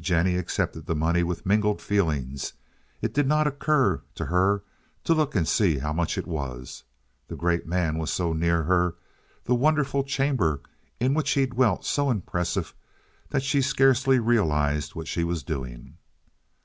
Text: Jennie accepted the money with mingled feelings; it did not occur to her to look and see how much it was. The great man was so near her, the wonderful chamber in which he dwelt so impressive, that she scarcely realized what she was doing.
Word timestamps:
Jennie 0.00 0.36
accepted 0.36 0.86
the 0.86 0.96
money 0.96 1.22
with 1.22 1.46
mingled 1.46 1.80
feelings; 1.80 2.54
it 3.00 3.14
did 3.14 3.28
not 3.28 3.46
occur 3.46 4.02
to 4.16 4.24
her 4.24 4.64
to 5.04 5.14
look 5.14 5.36
and 5.36 5.46
see 5.46 5.78
how 5.78 5.92
much 5.92 6.18
it 6.18 6.26
was. 6.26 6.82
The 7.28 7.36
great 7.36 7.64
man 7.64 7.96
was 7.96 8.12
so 8.12 8.32
near 8.32 8.64
her, 8.64 8.96
the 9.44 9.54
wonderful 9.54 10.02
chamber 10.02 10.62
in 10.98 11.14
which 11.14 11.30
he 11.30 11.46
dwelt 11.46 11.84
so 11.84 12.10
impressive, 12.10 12.74
that 13.30 13.44
she 13.44 13.62
scarcely 13.62 14.18
realized 14.18 14.96
what 14.96 15.06
she 15.06 15.22
was 15.22 15.44
doing. 15.44 15.96